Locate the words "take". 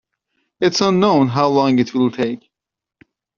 2.09-2.49